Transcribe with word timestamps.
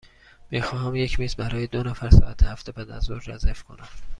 می 0.51 0.61
خواهم 0.61 0.95
یک 0.95 1.19
میز 1.19 1.35
برای 1.35 1.67
دو 1.67 1.83
نفر 1.83 2.09
ساعت 2.09 2.43
هفت 2.43 2.69
بعدازظهر 2.69 3.23
رزرو 3.31 3.53
کنم. 3.53 3.87